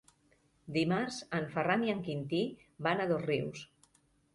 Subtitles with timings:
[0.77, 2.43] Dimarts en Ferran i en Quintí
[2.89, 3.67] van a Dosrius.